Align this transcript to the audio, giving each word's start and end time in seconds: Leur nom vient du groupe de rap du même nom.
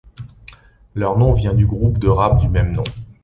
Leur 0.95 1.15
nom 1.19 1.31
vient 1.31 1.53
du 1.53 1.67
groupe 1.67 1.99
de 1.99 2.07
rap 2.07 2.39
du 2.39 2.49
même 2.49 2.71
nom. 2.71 2.83